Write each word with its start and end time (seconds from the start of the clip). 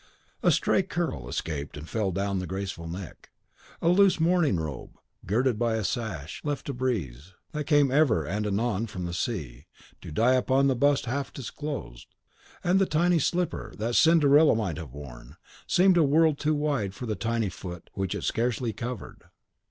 A 0.41 0.49
stray 0.49 0.81
curl 0.81 1.29
escaped 1.29 1.77
and 1.77 1.87
fell 1.87 2.11
down 2.11 2.39
the 2.39 2.47
graceful 2.47 2.87
neck. 2.87 3.29
A 3.83 3.87
loose 3.89 4.19
morning 4.19 4.55
robe, 4.59 4.97
girded 5.27 5.59
by 5.59 5.75
a 5.75 5.83
sash, 5.83 6.41
left 6.43 6.65
the 6.65 6.73
breeze. 6.73 7.33
That 7.51 7.65
came 7.65 7.91
ever 7.91 8.25
and 8.25 8.47
anon 8.47 8.87
from 8.87 9.05
the 9.05 9.13
sea, 9.13 9.67
to 10.01 10.11
die 10.11 10.33
upon 10.33 10.65
the 10.65 10.75
bust 10.75 11.05
half 11.05 11.31
disclosed; 11.31 12.15
and 12.63 12.79
the 12.79 12.87
tiny 12.87 13.19
slipper, 13.19 13.75
that 13.77 13.93
Cinderella 13.93 14.55
might 14.55 14.77
have 14.77 14.91
worn, 14.95 15.35
seemed 15.67 15.97
a 15.97 16.03
world 16.03 16.39
too 16.39 16.55
wide 16.55 16.95
for 16.95 17.05
the 17.05 17.13
tiny 17.15 17.49
foot 17.49 17.91
which 17.93 18.15
it 18.15 18.23
scarcely 18.23 18.73
covered. 18.73 19.25